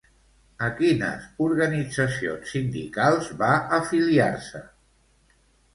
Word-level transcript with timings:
A 0.67 0.69
quines 0.79 1.27
organitzacions 1.47 2.55
sindicals 2.55 3.29
va 3.45 3.53
afiliar-se? 3.81 4.65